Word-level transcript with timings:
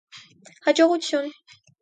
Հաջողությո’ւն 0.69 1.31